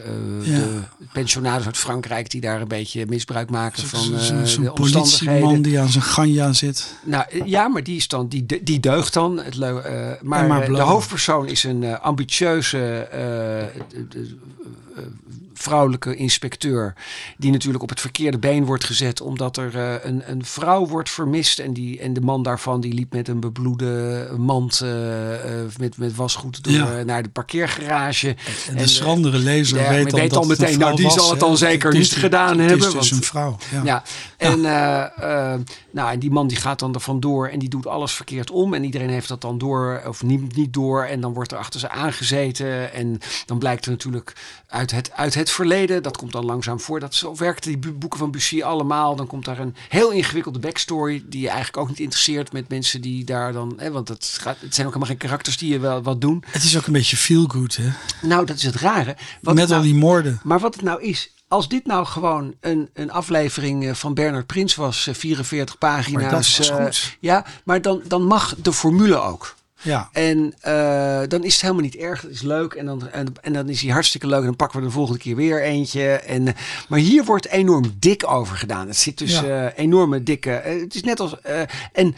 [0.42, 0.58] Ja.
[0.58, 0.80] de
[1.12, 5.40] pensionados uit Frankrijk die daar een beetje misbruik maken van Zo- zo- de omstandigheden.
[5.40, 6.94] politieman die aan zijn ganja zit.
[7.04, 9.38] Nou ja, maar die, is dan, die, die deugt dan.
[9.38, 13.08] Het leu- maar maar de hoofdpersoon is een ambitieuze
[15.54, 16.94] vrouwelijke inspecteur.
[17.36, 19.20] Die natuurlijk op het verkeerde been wordt gezet.
[19.20, 21.58] Omdat er eh, een, een vrouw wordt vermist.
[21.58, 25.96] En, die, en de man daarvan die liep met een bebloede mand eh, eh, met,
[25.96, 27.02] met wasgoed door, Ja.
[27.02, 28.28] naar de parkeergarage.
[28.68, 30.96] En de eh, schrandere lezer ja, weet dan weet dat al het een meteen, nou,
[30.96, 33.28] die zal het dan zeker Het niet dus- gedaan het hebben, is dus want- een
[33.28, 33.56] vrouw.
[33.72, 33.82] Ja.
[33.84, 34.02] Ja,
[34.36, 34.60] en,
[35.90, 38.74] nou, en die man die gaat dan er vandoor en die doet alles verkeerd om.
[38.74, 41.04] En iedereen heeft dat dan door of niet, niet door.
[41.04, 42.92] En dan wordt er achter ze aangezeten.
[42.92, 44.32] En dan blijkt er natuurlijk
[44.68, 47.00] uit het, uit het verleden, dat komt dan langzaam voor.
[47.00, 49.16] Dat zo werkten die boeken van Bussy allemaal.
[49.16, 53.00] Dan komt daar een heel ingewikkelde backstory die je eigenlijk ook niet interesseert met mensen
[53.00, 53.74] die daar dan...
[53.76, 56.44] Hè, want het, gaat, het zijn ook helemaal geen karakters die je wel wat doen.
[56.46, 57.88] Het is ook een beetje feel good, hè?
[58.22, 59.16] Nou, dat is het rare.
[59.40, 60.40] Wat Met nou- al die moorden.
[60.42, 64.46] maar wat het nou is, als dit nou gewoon een, een aflevering eh, van Bernard
[64.46, 66.22] Prins was, eh, 44 pagina's.
[66.22, 67.16] Maar dat eh, goed.
[67.20, 69.54] ja, maar dan, dan mag de formule ook.
[69.84, 70.08] Ja.
[70.12, 72.20] En eh, dan is het helemaal niet erg.
[72.22, 72.72] Het is leuk.
[72.72, 74.38] En dan, en, en dan is hij hartstikke leuk.
[74.40, 76.08] En dan pakken we de volgende keer weer eentje.
[76.12, 76.54] En,
[76.88, 78.86] maar hier wordt enorm dik over gedaan.
[78.86, 79.68] Het zit dus Ja.
[79.68, 80.50] eh, enorme dikke.
[80.52, 81.34] eh, het is net als.
[81.92, 82.14] en.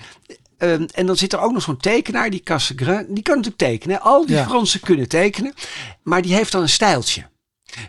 [0.58, 3.06] ehm, en dan zit er ook nog zo'n tekenaar, die Cassegrain.
[3.08, 4.00] Die kan natuurlijk tekenen.
[4.00, 4.44] Al die Ja.
[4.46, 5.54] Fransen kunnen tekenen.
[6.02, 7.26] Maar die heeft dan een stijltje.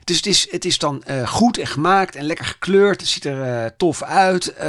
[0.03, 3.01] Dus het is, het is dan eh, goed en gemaakt en lekker gekleurd.
[3.01, 4.53] Het ziet er eh, tof uit.
[4.53, 4.65] eh,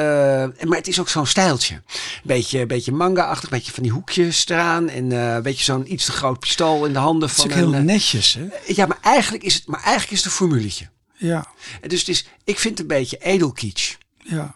[0.64, 1.82] maar het is ook zo'n stijltje.
[2.22, 4.88] Beetje, beetje manga-achtig, beetje van die hoekjes eraan.
[4.88, 7.58] En een beetje zo'n iets te groot pistool in de handen Het is van ook
[7.58, 7.84] heel een...
[7.84, 8.46] netjes, hè?
[8.66, 10.88] ja, maar eigenlijk is het, maar eigenlijk is het een formuletje.
[11.16, 11.46] Ja.
[11.80, 13.94] En Dus het is, ik vind het een beetje edelkitsch.
[14.24, 14.54] ja.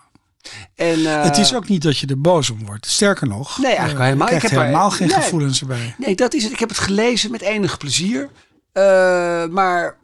[0.74, 2.86] En, het is ook niet dat je er boos om wordt.
[2.86, 4.30] Sterker nog, Nee, eigenlijk helemaal.
[4.30, 5.16] Ik heb er- helemaal geen nee.
[5.16, 5.94] gevoelens erbij.
[5.98, 6.52] Nee, dat is het.
[6.52, 8.30] Ik heb het gelezen met enig plezier.
[8.72, 9.96] Eh, maar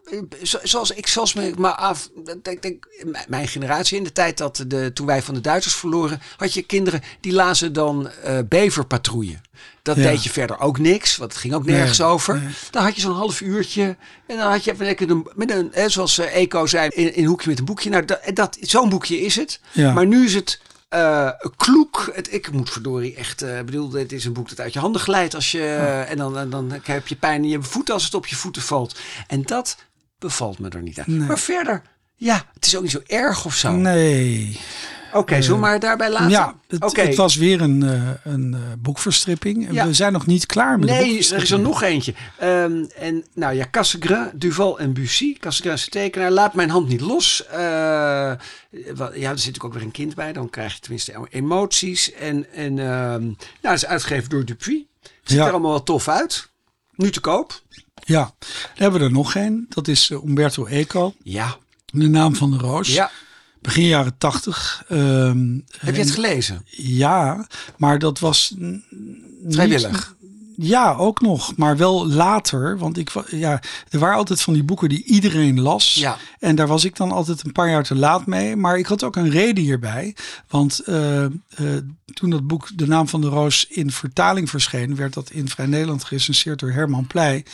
[0.43, 2.09] zo- zoals ik, zoals me maar af,
[2.43, 6.21] denk, m- mijn generatie in de tijd dat de, toen wij van de Duitsers verloren,
[6.37, 9.41] had je kinderen die lazen dan eh Beverpatrouille.
[9.83, 10.03] Dat Ja.
[10.03, 12.35] deed je verder ook niks, want het ging ook nergens Nee, over.
[12.41, 12.49] nee.
[12.71, 15.91] Dan had je zo'n half uurtje en dan had je even lekker een, met een,
[15.91, 17.91] zoals eh, Eco zei, in, in een hoekje met een boekje.
[17.91, 19.61] Nou, dat, dat, zo'n boekje is het.
[19.73, 19.93] Ja.
[19.93, 22.11] Maar nu is het eh, kloek.
[22.15, 25.01] Het, ik moet verdorie echt, eh bedoel, het is een boek dat uit je handen
[25.01, 25.65] glijdt als je,
[26.09, 28.99] en dan, dan heb je pijn in je voeten als het op je voeten valt.
[29.27, 29.77] En dat
[30.19, 31.05] bevalt me er niet aan.
[31.07, 31.29] Nee.
[31.29, 31.83] Maar verder,
[32.15, 33.73] ja, het is ook niet zo erg of zo.
[33.73, 34.61] Nee.
[35.13, 36.29] Oké, zullen we maar daarbij laten?
[36.29, 39.73] Ja, het, was weer een, eh, een eh, boekverstripping.
[39.73, 39.87] Ja.
[39.87, 42.15] We zijn nog niet klaar met de Nee, er is er nog eentje.
[42.39, 45.37] Ehm, en nou ja, Cassegrain, Duval en Bussy.
[45.39, 46.31] Cassegrain is tekenaar.
[46.31, 47.47] Laat mijn hand niet los.
[47.47, 48.33] Eh,
[48.95, 50.33] wat- ja, er zit natuurlijk ook weer een kind bij.
[50.33, 52.13] Dan krijg je tenminste emoties.
[52.13, 54.83] En, en ehm, nou, dat is uitgegeven door Dupuis.
[55.23, 55.45] Ziet Ja.
[55.47, 56.49] er allemaal wel tof uit.
[56.95, 57.63] Nu te koop.
[58.05, 59.67] Ja, dan hebben we er nog een.
[59.69, 61.15] Dat is Umberto Eco.
[61.23, 61.57] Ja.
[61.93, 62.95] De naam van de roos.
[62.95, 63.11] Ja.
[63.69, 64.85] Begin jaren tachtig.
[64.91, 66.63] Um, Heb je het gelezen?
[66.71, 68.55] Ja, maar dat was...
[69.49, 70.17] Vrijwillig?
[70.61, 72.79] Ja, ook nog, maar wel later.
[72.79, 75.95] Want ik, ja, er waren altijd van die boeken die iedereen las.
[75.95, 76.17] Ja.
[76.39, 78.57] En daar was ik dan altijd een paar jaar te laat mee.
[78.57, 80.15] Maar ik had ook een reden hierbij.
[80.49, 81.29] Want uh, uh,
[82.15, 85.67] toen dat boek De Naam van de Roos in vertaling verscheen, werd dat in Vrij
[85.67, 87.45] Nederland gerecenseerd door Herman Pleij.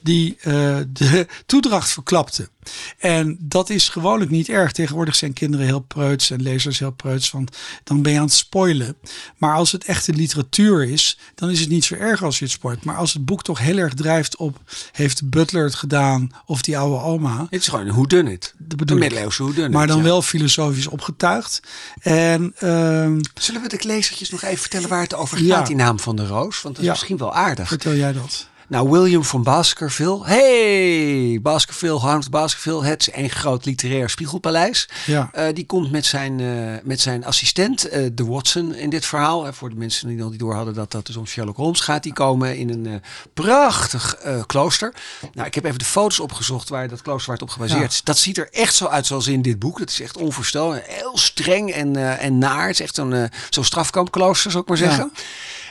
[0.00, 2.48] Die uh, de toedracht verklapte.
[2.98, 4.72] En dat is gewoonlijk niet erg.
[4.72, 7.30] Tegenwoordig zijn kinderen heel preuts en lezers heel preuts.
[7.30, 8.96] Want dan ben je aan het spoilen.
[9.36, 12.52] Maar als het echte literatuur is, dan is het niet zo erg als je het
[12.54, 12.84] spoilt.
[12.84, 14.58] Maar als het boek toch heel erg drijft op
[14.92, 17.46] heeft Butler het gedaan of die oude oma.
[17.50, 18.54] Het is gewoon een whodunit.
[18.58, 19.70] De bedoel middeleeuwse whodunit.
[19.72, 20.02] Maar dan ja.
[20.02, 21.60] wel filosofisch opgetuigd.
[22.00, 25.62] En, uh, Zullen we de lezertjes nog even vertellen waar het over gaat, Ja.
[25.62, 26.62] die naam van de roos?
[26.62, 26.90] Want dat is Ja.
[26.90, 27.68] misschien wel aardig.
[27.68, 28.48] vertel jij dat?
[28.68, 30.24] Nou, William van Baskerville.
[30.26, 32.84] Hey, Baskerville, Hans Baskerville.
[32.84, 34.88] Het is een groot literair spiegelpaleis.
[35.06, 35.28] Ja.
[35.32, 36.46] Eh, die komt met zijn, eh,
[36.82, 39.52] met zijn assistent, eh, de Watson, in dit verhaal.
[39.52, 42.02] Voor de mensen die nog niet door hadden dat dat dus om Sherlock Holmes gaat.
[42.02, 43.02] Die komen in een
[43.34, 44.94] prachtig klooster.
[45.32, 47.86] Nou, ik heb even de foto's opgezocht waar dat klooster het op gebaseerd Ja.
[47.86, 48.02] is.
[48.02, 49.78] Dat ziet er echt zo uit zoals in dit boek.
[49.78, 50.82] Dat is echt onvoorstelbaar.
[50.86, 52.66] Heel streng en, en naar.
[52.66, 55.08] Het is echt zo'n zo'n strafkampklooster, zou ik maar Ja.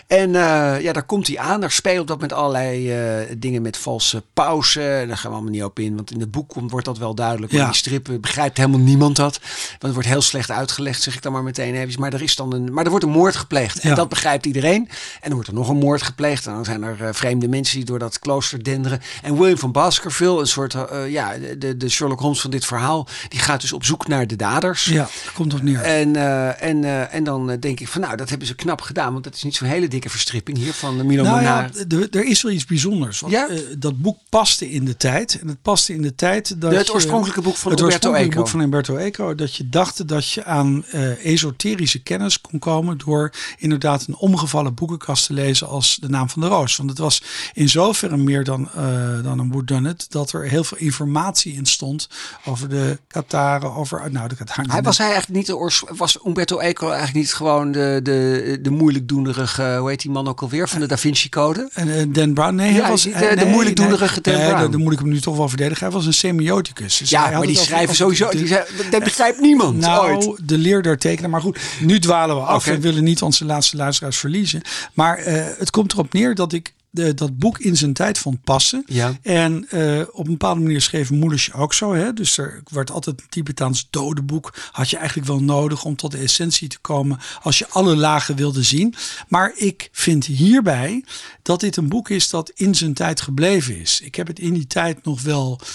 [0.08, 1.62] En eh, ja, daar komt hij aan.
[1.62, 5.08] Daar speelt dat met allerlei eh, dingen met valse pauzen.
[5.08, 5.96] Daar gaan we allemaal niet op in.
[5.96, 7.52] Want in het boek komt, wordt dat wel duidelijk.
[7.52, 7.60] Ja.
[7.60, 9.40] in die strippen begrijpt helemaal niemand dat.
[9.42, 12.00] Want het wordt heel slecht uitgelegd, zeg ik dan maar meteen even.
[12.00, 13.80] Maar er, is dan een, maar er wordt een moord gepleegd.
[13.80, 14.90] En dat begrijpt iedereen.
[14.90, 16.48] En dan wordt er nog een moord gepleegd.
[16.48, 19.02] En dan zijn er eh, vreemde mensen die door dat klooster denderen.
[19.22, 20.76] En William van Baskerville, een soort,
[21.08, 23.08] ja, de, de Sherlock Holmes van dit verhaal.
[23.28, 24.86] Die gaat dus op zoek naar de daders.
[24.86, 25.82] Ja, komt op neer.
[25.82, 26.16] En,
[26.60, 29.12] en, en dan denk ik van nou, dat hebben ze knap gedaan.
[29.12, 31.70] Want dat is niet zo'n hele dikke verstripping hier van de Milo Nou ja,
[32.12, 33.20] er- is wel iets bijzonders.
[33.20, 33.48] Want, Ja?
[33.48, 35.40] eh, dat boek paste in de tijd.
[35.42, 38.36] En het paste in de tijd dat De- het oorspronkelijke boek van het Umberto Eco.
[38.38, 39.36] boek van Umberto Eco.
[39.36, 44.74] Dat je dacht dat je aan eh, esoterische kennis kon komen door inderdaad een omgevallen
[44.74, 46.76] boekenkast te lezen als de naam van de roos.
[46.76, 50.78] Want het was in zoverre meer dan, eh, dan een whodunit dat er heel veel
[50.78, 52.08] informatie in stond
[52.46, 54.72] over de Kataren, over nou de Kataren.
[54.72, 58.70] Hij was hij eigenlijk niet de was Umberto Eco eigenlijk niet gewoon de, de, de
[58.70, 61.70] moeilijkdoenerige, hoe heet die man ook alweer, van de Da Vinci Code?
[61.74, 64.34] En eh, Dan Brown, nee, Ja, hij was de- eh, de nee, moeilijk doenerige Dan
[64.34, 64.78] Brown.
[64.78, 65.84] moet ik hem nu toch wel verdedigen.
[65.86, 66.98] Hij was een semioticus.
[66.98, 70.48] Dus Ja, maar die schrijven sowieso, de- die zei, dat begrijpt niemand Nou, ooit.
[70.48, 71.30] de leer der tekenen.
[71.30, 72.66] Maar goed, nu dwalen we af.
[72.66, 74.62] We willen niet onze laatste luisteraars verliezen.
[74.94, 78.44] Maar eh, het komt erop neer dat ik de, dat boek in zijn tijd vond
[78.44, 78.84] passen.
[78.86, 79.18] Ja.
[79.22, 81.94] En eh, op een bepaalde manier schreef Moelisje ook zo.
[81.94, 82.14] Hè?
[82.14, 84.54] Dus er werd altijd een Tibetaans dodenboek.
[84.72, 87.20] Had je eigenlijk wel nodig om tot de essentie te komen.
[87.42, 88.96] Als je alle lagen wilde zien.
[89.28, 91.04] Maar ik vind hierbij
[91.42, 94.02] dat dit een boek is dat in zijn tijd gebleven is.
[94.02, 95.68] Ik heb het in die tijd nog wel eh,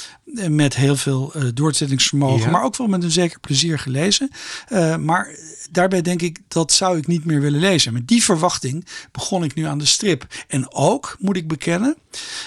[0.48, 2.44] met heel veel eh, doorzettingsvermogen.
[2.44, 2.50] Ja.
[2.50, 4.30] Maar ook wel met een zeker plezier gelezen.
[4.68, 5.28] Eh, maar
[5.70, 7.92] daarbij denk ik, dat zou ik niet meer willen lezen.
[7.92, 10.26] Met die verwachting begon ik nu aan de strip.
[10.48, 11.96] En ook, moet ik bekennen,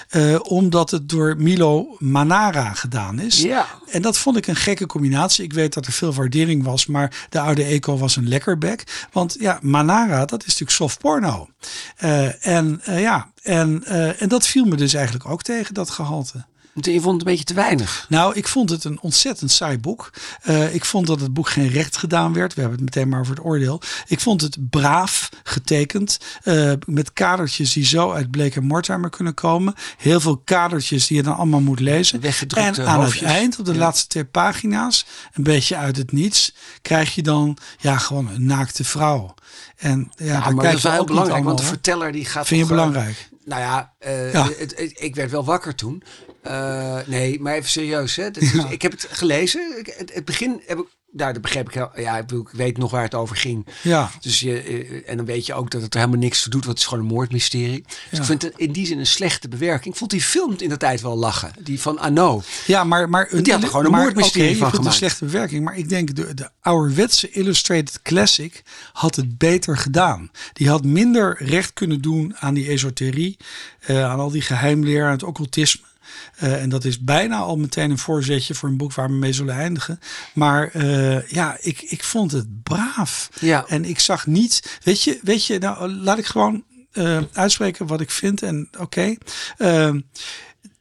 [0.08, 3.42] eh, omdat het door Milo Manara gedaan is.
[3.42, 3.66] Ja.
[3.90, 5.44] En dat vond ik een gekke combinatie.
[5.44, 9.06] Ik weet dat er veel waardering was, maar de oude Eco was een lekkerbek.
[9.12, 11.48] Want ja, Manara, dat is natuurlijk soft porno.
[11.96, 15.90] Eh, en eh, ja, en, eh, en dat viel me dus eigenlijk ook tegen, dat
[15.90, 16.44] gehalte.
[16.74, 18.06] Je vond het een beetje te weinig.
[18.08, 20.10] Nou, ik vond het een ontzettend saai boek.
[20.42, 22.54] Eh, ik vond dat het boek geen recht gedaan werd.
[22.54, 23.80] We hebben het meteen maar over het oordeel.
[24.06, 26.18] Ik vond het braaf getekend.
[26.42, 29.74] eh, met kadertjes die zo uit Bleek en Mortimer kunnen komen.
[29.96, 32.20] Heel veel kadertjes die je dan allemaal moet lezen.
[32.20, 33.20] Weggedrukte en aan hoofdjes.
[33.20, 33.78] het eind, op de Ja.
[33.78, 38.84] laatste twee pagina's, een beetje uit het niets, krijg je dan ja, gewoon een naakte
[38.84, 39.34] vrouw.
[39.76, 42.46] En ja, maar dat is wel heel belangrijk, want de verteller die gaat.
[42.46, 43.28] Vind je eh, belangrijk?
[43.44, 43.92] Nou ja,
[44.32, 44.44] Ja.
[44.58, 46.02] Het, het- ik werd wel wakker toen.
[46.42, 48.16] Eh, nee, maar even serieus.
[48.16, 48.30] Hè.
[48.30, 48.68] Dit is- Ja.
[48.68, 49.78] Ik heb het gelezen.
[49.78, 53.02] Ik- Het, het begin heb ik, daar begreep ik, heel- ja, ik, weet nog waar
[53.02, 53.66] het over ging.
[53.82, 54.10] Ja.
[54.20, 56.64] Dus je, eh, en dan weet je ook dat het er helemaal niks toe doet,
[56.64, 57.82] want het is gewoon een moordmysterie.
[57.86, 58.18] Dus Ja.
[58.18, 59.92] ik vind het in die zin een slechte bewerking.
[59.92, 61.52] Ik vond die film in de tijd wel lachen.
[61.60, 62.42] Die van Anno.
[62.66, 64.86] Ja, maar, maar Die had er gewoon een maar, moordmysterie je van gemaakt.
[64.86, 70.30] een slechte bewerking, maar ik denk de, de ouderwetse Illustrated Classic had het beter gedaan.
[70.52, 73.36] Die had minder recht kunnen doen aan die esoterie,
[73.80, 75.90] eh, aan al die geheimleer, aan het occultisme.
[76.36, 79.32] Eh, en dat is bijna al meteen een voorzetje voor een boek waar we mee
[79.32, 79.98] zullen eindigen.
[80.34, 83.28] Maar eh, ja, ik, ik vond het braaf.
[83.40, 83.64] Ja.
[83.66, 88.00] En ik zag niet, weet je, weet je, nou laat ik gewoon eh, uitspreken wat
[88.00, 88.42] ik vind.
[88.42, 89.14] En oké.
[89.56, 90.00] Ehm,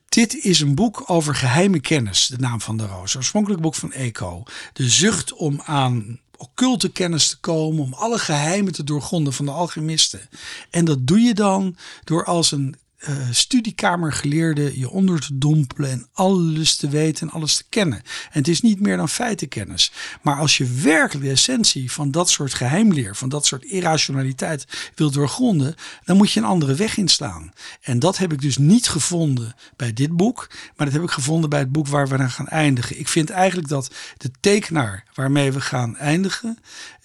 [0.09, 3.15] dit is een boek over geheime kennis, de naam van de roos.
[3.15, 4.43] Oorspronkelijk boek van Eco.
[4.73, 9.51] De zucht om aan occulte kennis te komen, om alle geheimen te doorgronden van de
[9.51, 10.21] alchemisten.
[10.69, 12.75] En dat doe je dan door als een
[13.09, 17.97] uh, studiekamergeleerde je onder te dompelen en alles te weten en alles te kennen.
[17.97, 19.91] En het is niet meer dan feitenkennis.
[20.21, 25.11] Maar als je werkelijk de essentie van dat soort geheimleer, van dat soort irrationaliteit wil
[25.11, 27.51] doorgronden, dan moet je een andere weg inslaan.
[27.81, 31.49] En dat heb ik dus niet gevonden bij dit boek, maar dat heb ik gevonden
[31.49, 32.99] bij het boek waar we aan gaan eindigen.
[32.99, 36.57] Ik vind eigenlijk dat de tekenaar waarmee we gaan eindigen,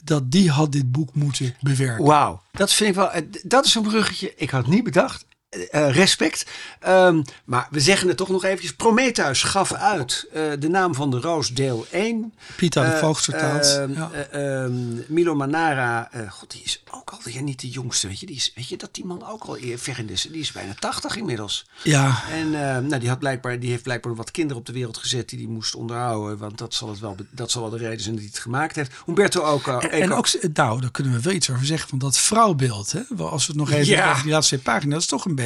[0.04, 2.04] dat die had dit boek moeten bewerken.
[2.04, 3.10] Wauw, dat vind ik wel.
[3.10, 4.32] Eh, dat is een bruggetje.
[4.36, 5.24] Ik had niet bedacht.
[5.56, 6.46] Uh, respect.
[6.88, 8.74] Um, maar we zeggen het toch nog eventjes.
[8.74, 12.32] Prometheus gaf uit uh, de naam van de roos deel 1.
[12.56, 13.64] Pieter de Voogd vertaald.
[13.90, 14.62] Uh, ja.
[14.62, 18.08] um, Milo Manara, god, die is ook al ja, niet de jongste.
[18.08, 20.22] Weet je, die is, weet je dat die man ook al ver in is.
[20.22, 21.66] Die is bijna 80 inmiddels.
[21.82, 22.22] Ja.
[22.30, 25.38] En nou, die, had blijkbaar, die heeft blijkbaar wat kinderen op de wereld gezet die
[25.38, 26.38] die moest onderhouden.
[26.38, 28.76] Want dat zal, het wel, dat zal wel de reden zijn dat hij het gemaakt
[28.76, 28.92] heeft.
[29.04, 29.66] Humberto ook.
[29.66, 31.88] en, en ook, nou, daar kunnen we wel iets over zeggen.
[31.88, 32.92] Van dat vrouwbeeld.
[32.92, 33.00] Hè?
[33.16, 34.10] Als we het nog even ja.
[34.10, 34.92] over die laatste pagina's.
[34.92, 35.45] Dat is toch een beetje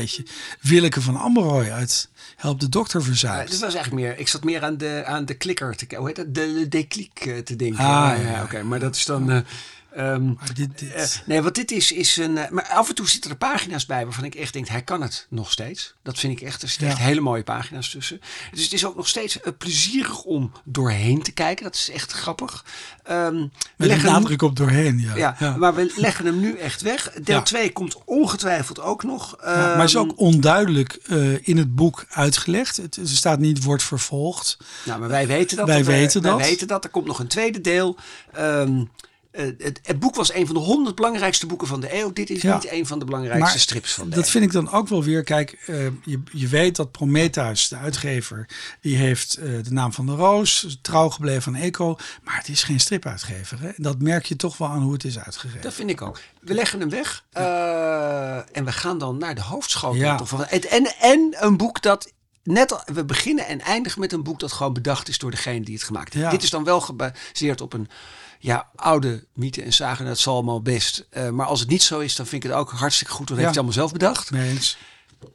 [0.61, 3.45] Willeke van Amberoy uit Help de Dokter Verzuipt.
[3.45, 6.07] Ja, dat was eigenlijk meer, ik zat meer aan de, aan de klikker, te, hoe
[6.07, 7.85] heet dat, de, de declic eh, te denken.
[7.85, 8.43] Ah, ja, ja.
[8.43, 9.31] oké, maar dat is dan...
[9.31, 9.41] Uh,
[9.99, 10.95] Um, dit, dit.
[10.97, 12.37] Uh, nee, wat dit is, is een.
[12.37, 15.03] Uh, maar af en toe zitten er pagina's bij waarvan ik echt denk, hij kan
[15.03, 15.95] het nog steeds.
[16.03, 16.63] Dat vind ik echt.
[16.63, 16.93] Er zitten ja.
[16.93, 18.21] echt hele mooie pagina's tussen.
[18.51, 21.65] Dus het is ook nog steeds uh, plezierig om doorheen te kijken.
[21.65, 22.65] Dat is echt grappig.
[23.11, 25.17] Um, Met een nadruk op doorheen, ja.
[25.17, 25.57] Ja, ja.
[25.57, 27.13] Maar we leggen hem nu echt weg.
[27.23, 29.37] Deel 2 komt ongetwijfeld ook nog.
[29.45, 30.93] Um, maar is ook onduidelijk
[31.43, 32.77] in het boek uitgelegd.
[32.77, 34.57] Het, er staat niet wordt vervolgd.
[34.85, 35.67] Nou, maar wij weten dat.
[35.67, 36.37] Wij dat weten dat.
[36.37, 36.85] Wij weten dat.
[36.85, 37.97] Er komt nog een tweede deel.
[39.33, 42.13] Uh, het, het, boek was een van de honderd belangrijkste boeken van de eeuw.
[42.13, 42.55] Dit is ja.
[42.55, 44.31] niet een van de belangrijkste strips van de Dat eeuw.
[44.31, 45.23] vind ik dan ook wel weer.
[45.23, 48.49] Kijk, uh, je, je weet dat Prometheus, de uitgever,
[48.81, 51.97] die heeft uh, de naam van de roos, trouw gebleven aan Eco.
[52.23, 53.61] Maar het is geen stripuitgever.
[53.61, 53.69] Hè?
[53.69, 55.63] En dat merk je toch wel aan hoe het is uitgegeven.
[55.63, 56.21] Dat vind ik ook.
[56.41, 57.25] We leggen hem weg.
[57.33, 58.47] Ja.
[58.53, 59.95] en we gaan dan naar de hoofdschool.
[59.95, 60.21] Ja.
[60.49, 62.13] En, en een boek dat
[62.43, 65.65] net al, we beginnen en eindigen met een boek dat gewoon bedacht is door degene
[65.65, 66.25] die het gemaakt heeft.
[66.25, 66.31] Ja.
[66.31, 67.89] Dit is dan wel gebaseerd op een
[68.43, 71.07] ja, oude mythe en zagen, dat zal allemaal best.
[71.13, 73.29] Uh, maar als het niet zo is, dan vind ik het ook hartstikke goed.
[73.29, 73.43] Dat Ja.
[73.43, 74.31] heeft hij allemaal zelf bedacht.
[74.33, 74.77] Eens.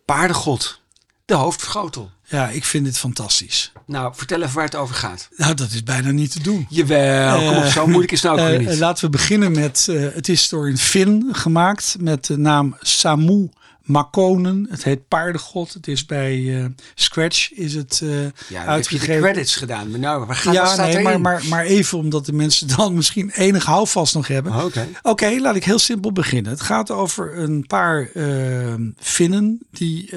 [0.06, 0.82] Paardengod,
[1.26, 2.12] de hoofdvergrotel.
[2.28, 3.72] Ja, ik vind dit fantastisch.
[3.86, 5.28] Nou, vertel even waar het over gaat.
[5.36, 6.66] Nou, dat is bijna niet te doen.
[6.70, 8.80] Jawel, kom op, zo moeilijk is het nou ook weer Uh, niet.
[8.80, 13.50] laten we beginnen met, het is door een Fin gemaakt met de naam Samu
[13.86, 14.68] Makonen.
[14.70, 15.74] Het heet Paardengod.
[15.74, 19.22] Het is bij uh, Scratch is het uh, ja, heb je de uitgegeven.
[19.22, 19.90] credits gedaan.
[19.90, 22.94] Maar nou, waar gaat ja, staat nee, maar, maar, maar even omdat de mensen dan
[22.96, 24.54] misschien enig houvast nog hebben.
[24.54, 24.66] Oh,
[25.02, 25.36] Oké.
[25.40, 26.52] Laat ik heel simpel beginnen.
[26.52, 30.10] Het gaat over een paar uh, Finnen die,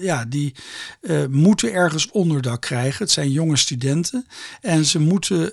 [0.00, 0.54] ja, die
[1.00, 3.02] uh, moeten ergens onderdak krijgen.
[3.02, 4.26] Het zijn jonge studenten
[4.60, 5.48] en ze moeten uh,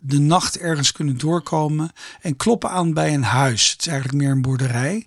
[0.00, 3.70] de nacht ergens kunnen doorkomen en kloppen aan bij een huis.
[3.70, 5.04] Het is eigenlijk meer een boerderij.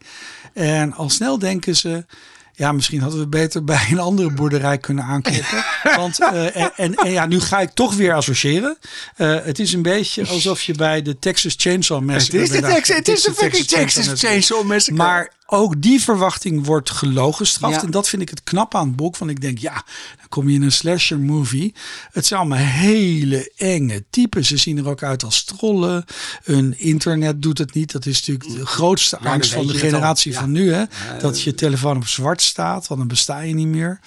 [0.53, 2.05] En al snel denken ze.
[2.53, 5.65] Ja, misschien hadden we beter bij een andere boerderij kunnen aankloppen.
[5.97, 8.77] Want, uh, en, en, en, ja, nu ga ik toch weer associëren.
[9.17, 12.39] Uh, het is een beetje alsof je bij de Texas Chainsaw Massacre...
[12.39, 15.03] Het is de, Texas, het is de fucking Texas Chainsaw Massacre.
[15.03, 17.75] Maar ook die verwachting wordt gelogenstraft.
[17.75, 17.81] Ja.
[17.81, 19.17] En dat vind ik het knap aan het boek.
[19.17, 19.73] Want ik denk, ja,
[20.17, 21.73] dan kom je in een slasher movie.
[22.11, 24.45] Het zijn allemaal hele enge typen.
[24.45, 26.05] Ze zien er ook uit als trollen.
[26.43, 27.91] Hun internet doet het niet.
[27.91, 30.39] Dat is natuurlijk de grootste Ja, angst van de generatie Ja.
[30.39, 30.73] van nu.
[30.73, 30.83] Hè?
[31.19, 32.87] Dat je telefoon op zwart staat.
[32.87, 33.99] Want dan besta je niet meer.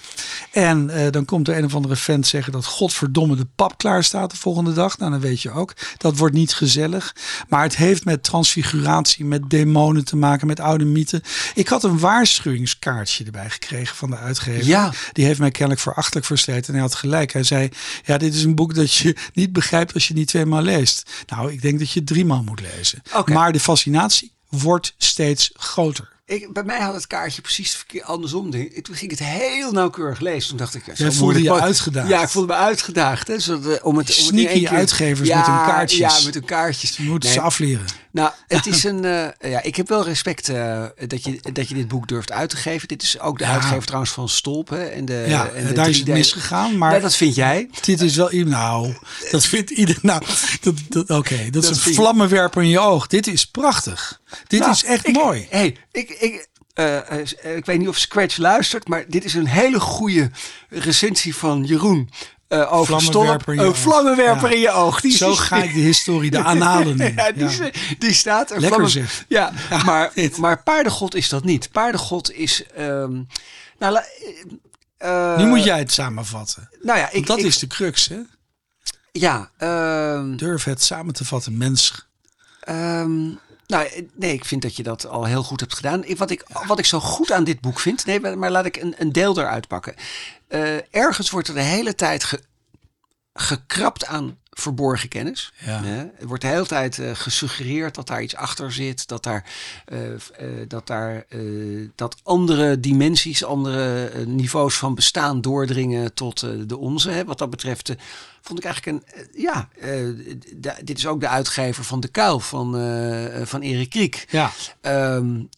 [0.51, 4.03] En eh, dan komt er een of andere vent zeggen dat godverdomme de pap klaar
[4.03, 4.97] staat de volgende dag.
[4.97, 5.73] Nou, dan weet je ook.
[5.97, 7.15] Dat wordt niet gezellig.
[7.49, 11.21] Maar het heeft met transfiguratie, met demonen te maken, met oude mythen.
[11.53, 14.65] Ik had een waarschuwingskaartje erbij gekregen van de uitgever.
[14.65, 14.93] Ja.
[15.11, 16.67] Die heeft mij kennelijk verachtelijk versleten.
[16.67, 17.33] En hij had gelijk.
[17.33, 17.69] Hij zei,
[18.05, 21.09] ja, dit is een boek dat je niet begrijpt als je niet tweemaal leest.
[21.27, 23.01] Nou, ik denk dat je het driemaal moet lezen.
[23.25, 26.12] Maar de fascinatie wordt steeds groter.
[26.25, 28.51] Ik, bij mij had het kaartje precies andersom.
[28.51, 30.49] Toen ging ik het heel nauwkeurig lezen.
[30.49, 30.85] Toen dacht ik...
[30.85, 32.07] Ja, zo Jij voelde je uitgedaagd.
[32.09, 33.27] Ja, ik voelde me uitgedaagd.
[33.27, 35.99] Hè, zodat, eh, om het, om Sneaky keer- uitgevers ja, met hun kaartjes.
[36.17, 36.97] Ja, met hun kaartjes.
[36.97, 37.85] Je moet Nee, ze afleren.
[38.11, 39.05] Nou, het is een.
[39.05, 42.49] eh, ja, ik heb wel respect eh, dat, je, dat je dit boek durft uit
[42.49, 42.87] te geven.
[42.87, 43.51] Dit is ook de Ja.
[43.51, 44.69] uitgever trouwens van Stolp.
[44.69, 46.11] Hè, en de, Ja, en de daar is het 3D.
[46.11, 46.77] misgegaan.
[46.77, 47.69] Maar Ja, dat vind jij.
[47.81, 48.29] dit is wel...
[48.31, 48.93] Nou,
[49.31, 49.97] dat vindt ieder...
[50.01, 50.23] Nou,
[50.61, 51.37] dat, dat, oké.
[51.49, 53.07] Dat, Dat is een vlammenwerper in je oog.
[53.07, 54.21] Dit is prachtig.
[54.47, 55.47] Dit Nou, is echt ik- mooi.
[55.49, 59.47] Hey, ik, ik, eh, eh, ik weet niet of Scratch luistert, maar dit is een
[59.47, 60.31] hele goede
[60.69, 62.09] recensie van Jeroen.
[62.47, 63.47] eh over Vlammenwerper Stolp.
[63.47, 63.77] in je Een oog.
[63.77, 64.55] vlammenwerper Ja.
[64.55, 65.01] in je oog.
[65.01, 67.13] Die, Zo ga ik de historie, de analen in.
[67.15, 67.69] Ja, die, Ja.
[67.99, 68.59] die staat er.
[68.59, 69.25] Lekker Vlammen- zeg.
[69.37, 69.51] Ja,
[69.85, 70.37] maar, dit.
[70.37, 71.71] maar paardengod is dat niet.
[71.71, 72.63] Paardengod is...
[72.75, 73.21] ehm,
[73.79, 73.99] nou,
[75.37, 76.69] Nu moet jij het samenvatten.
[76.81, 78.19] Nou ja, ik, Want dat ik- is de crux, hè?
[79.11, 82.07] Ja, ehm, Durf het samen te vatten, mens.
[82.59, 83.29] ehm,
[83.73, 86.03] nou eh, nee, ik vind dat je dat al heel goed hebt gedaan.
[86.17, 88.95] Wat, ik, wat ik zo goed aan dit boek vind, nee, maar laat ik een,
[88.97, 89.95] een deel eruit pakken.
[90.49, 92.39] Uh, ergens wordt er de hele tijd ge,
[93.33, 95.53] gekrapt aan verborgen kennis.
[95.65, 95.83] Ja.
[96.19, 99.45] er wordt de hele tijd uh, gesuggereerd dat daar iets achter zit, dat daar,
[99.93, 100.17] uh, uh,
[100.67, 101.25] dat, daar
[101.95, 107.09] dat andere dimensies, andere niveaus van bestaan doordringen tot de onze.
[107.09, 107.25] Hè.
[107.25, 107.93] Wat dat betreft
[108.41, 109.69] vond ik eigenlijk een, ja,
[110.83, 112.71] dit is ook de uitgever van De Kuil van,
[113.43, 114.25] van Erik Kriek.
[114.29, 114.51] Ja.
[114.81, 115.49] Um,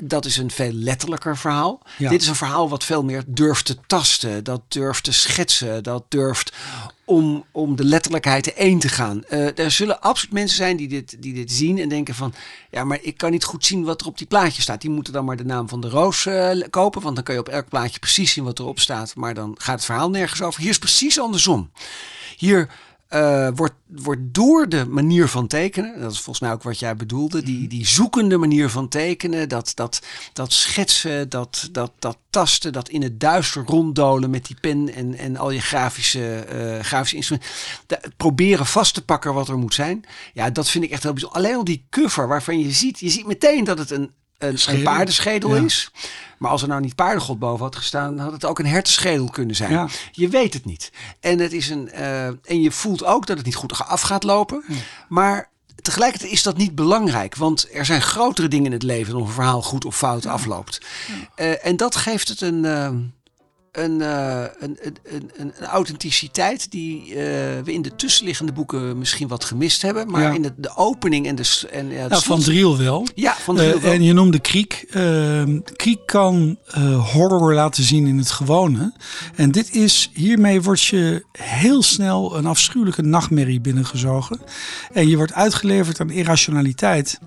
[0.00, 1.82] dat is een veel letterlijker verhaal.
[1.98, 2.10] Ja.
[2.10, 6.04] Dit is een verhaal wat veel meer durft te tasten, dat durft te schetsen, dat
[6.08, 6.52] durft
[7.12, 9.22] om, om de letterlijkheid één te gaan.
[9.30, 12.34] Uh, er zullen absoluut mensen zijn die dit, die dit zien en denken van...
[12.70, 14.80] ja, maar ik kan niet goed zien wat er op die plaatje staat.
[14.80, 17.02] Die moeten dan maar de naam van de roos uh, kopen...
[17.02, 19.14] want dan kun je op elk plaatje precies zien wat erop staat.
[19.14, 20.60] Maar dan gaat het verhaal nergens over.
[20.60, 21.70] Hier is precies andersom.
[22.36, 22.68] Hier
[23.14, 26.96] uh, wordt, wordt door de manier van tekenen, dat is volgens mij ook wat jij
[26.96, 27.68] bedoelde, die, mhm.
[27.68, 33.02] die zoekende manier van tekenen, dat, dat, dat schetsen, dat, dat, dat tasten, dat in
[33.02, 38.66] het duister ronddolen met die pen en, en al je grafische, uh, grafische instrumenten, proberen
[38.66, 40.04] vast te pakken wat er moet zijn.
[40.32, 41.38] Ja, dat vind ik echt heel bijzonder.
[41.38, 44.10] Alleen al die cover waarvan je ziet, je ziet meteen dat het een,
[44.42, 45.90] een, een paardenschedel is.
[46.38, 49.56] Maar als er nou niet paardengod boven had gestaan, had het ook een hertenschedel kunnen
[49.56, 49.70] zijn.
[49.70, 49.88] Ja.
[50.12, 50.92] Je weet het niet.
[51.20, 54.22] En, het is een, uh, en je voelt ook dat het niet goed af gaat
[54.22, 54.64] lopen.
[55.08, 55.50] Maar
[55.82, 57.36] tegelijkertijd is dat niet belangrijk.
[57.36, 60.26] Want er zijn grotere dingen in het leven dan of een verhaal goed of fout
[60.26, 60.80] afloopt.
[61.36, 63.14] Uh, en dat geeft het een...
[63.78, 67.14] Uh, een, uh, een, een, een, authenticiteit die uh,
[67.64, 70.10] we in de tussenliggende boeken misschien wat gemist hebben.
[70.10, 70.30] Maar ja.
[70.30, 71.68] in de, de opening en de.
[71.70, 73.06] En, ja, nou, van Driel wel.
[73.14, 74.86] Ja, van Driel uh, En je noemde Kriek.
[75.76, 76.58] Kriek kan
[77.12, 78.92] horror laten zien in het gewone.
[79.34, 84.40] En dit is, hiermee word je heel snel een afschuwelijke nachtmerrie binnengezogen.
[84.92, 87.18] En je wordt uitgeleverd aan irrationaliteit.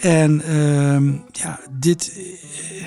[0.00, 2.12] En uh, ja, dit,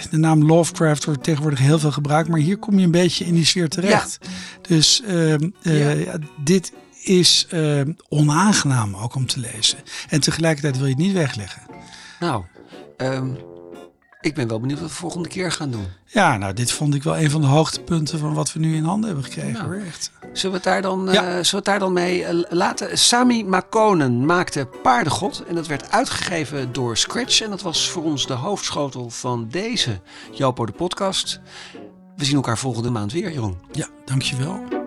[0.10, 3.34] de naam Lovecraft wordt tegenwoordig heel veel gebruikt, maar hier kom je een beetje in
[3.34, 4.18] die sfeer terecht.
[4.22, 4.30] Ja.
[4.62, 6.18] Dus uh, uh, ja.
[6.44, 6.74] dit
[7.04, 9.78] is uh, onaangenaam ook om te lezen.
[10.10, 11.62] En tegelijkertijd wil je het niet wegleggen.
[12.20, 12.44] Nou,
[12.98, 13.38] um,
[14.24, 15.86] ik ben wel benieuwd wat we volgende keer gaan doen.
[16.06, 18.84] Ja, nou, dit vond ik wel een van de hoogtepunten van wat we nu in
[18.84, 19.54] handen hebben gekregen.
[19.54, 20.12] Nou, hoor, echt.
[20.34, 21.12] Zullen we het daar dan, ja.
[21.12, 22.98] uh, zullen we het daar dan mee uh, laten?
[22.98, 25.44] Sami Makonen maakte Paardengod.
[25.48, 27.42] En dat werd uitgegeven door Scratch.
[27.42, 30.00] En dat was voor ons de hoofdschotel van deze
[30.32, 31.40] Jopo de podcast.
[32.16, 33.58] We zien elkaar volgende maand weer, Jeroen.
[33.72, 34.83] Ja, dankjewel.